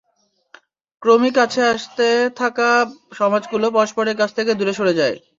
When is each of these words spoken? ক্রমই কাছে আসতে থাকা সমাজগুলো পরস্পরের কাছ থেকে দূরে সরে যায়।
ক্রমই 1.03 1.31
কাছে 1.37 1.61
আসতে 1.73 2.07
থাকা 2.39 2.69
সমাজগুলো 3.19 3.65
পরস্পরের 3.75 4.15
কাছ 4.17 4.29
থেকে 4.37 4.51
দূরে 4.55 4.73
সরে 4.77 4.93
যায়। 4.99 5.15